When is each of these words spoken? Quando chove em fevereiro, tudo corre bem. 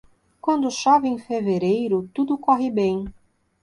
Quando 0.41 0.71
chove 0.71 1.07
em 1.07 1.19
fevereiro, 1.19 2.09
tudo 2.11 2.35
corre 2.35 2.71
bem. 2.71 3.05